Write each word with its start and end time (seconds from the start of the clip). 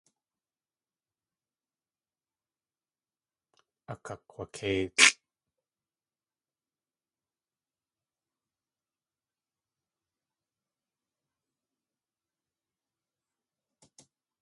Akakg̲wakéilʼ. 3.91 5.07